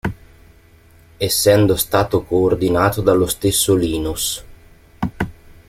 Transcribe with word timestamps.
Essendo 1.19 1.75
stato 1.77 2.23
coordinato 2.23 3.01
dallo 3.01 3.27
stesso 3.27 3.75
Linus. 3.75 4.43